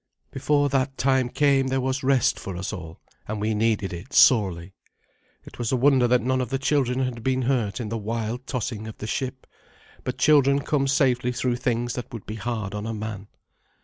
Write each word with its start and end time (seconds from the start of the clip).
Before 0.31 0.67
that 0.69 0.97
time 0.97 1.29
came 1.29 1.67
there 1.67 1.79
was 1.79 2.01
rest 2.01 2.39
for 2.39 2.57
us 2.57 2.73
all, 2.73 2.99
and 3.27 3.39
we 3.39 3.53
needed 3.53 3.93
it 3.93 4.13
sorely. 4.13 4.73
It 5.43 5.59
was 5.59 5.71
a 5.71 5.75
wonder 5.77 6.07
that 6.07 6.23
none 6.23 6.41
of 6.41 6.49
the 6.49 6.57
children 6.57 7.01
had 7.01 7.21
been 7.23 7.43
hurt 7.43 7.79
in 7.79 7.89
the 7.89 7.99
wild 7.99 8.47
tossing 8.47 8.87
of 8.87 8.97
the 8.97 9.05
ship, 9.05 9.45
but 10.03 10.17
children 10.17 10.61
come 10.61 10.87
safely 10.87 11.31
through 11.31 11.57
things 11.57 11.93
that 11.93 12.11
would 12.11 12.25
be 12.25 12.33
hard 12.33 12.73
on 12.73 12.87
a 12.87 12.95
man. 12.95 13.27